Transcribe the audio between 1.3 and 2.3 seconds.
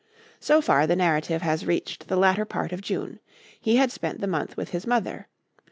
has reached the